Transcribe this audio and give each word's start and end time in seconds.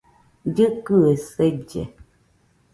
Llɨkɨe 0.47 1.11
selle 1.33 1.83